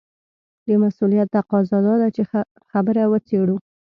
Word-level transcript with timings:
د 0.67 0.67
مسووليت 0.81 1.27
تقاضا 1.37 1.77
دا 1.85 1.93
ده 2.01 2.07
چې 2.15 2.21
خبره 2.71 3.03
وڅېړو. 3.11 3.57